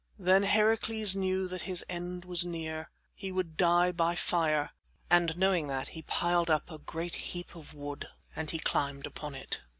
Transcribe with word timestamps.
Then 0.17 0.41
Heracles 0.41 1.15
knew 1.15 1.47
that 1.47 1.61
his 1.69 1.85
end 1.87 2.25
was 2.25 2.43
near. 2.43 2.89
He 3.13 3.31
would 3.31 3.55
die 3.55 3.91
by 3.91 4.15
fire, 4.15 4.71
and 5.11 5.37
knowing 5.37 5.67
that 5.67 5.89
he 5.89 6.01
piled 6.01 6.49
up 6.49 6.71
a 6.71 6.79
great 6.79 7.13
heap 7.13 7.55
of 7.55 7.75
wood 7.75 8.07
and 8.35 8.49
he 8.49 8.57
climbed 8.57 9.05
upon 9.05 9.35
it. 9.35 9.59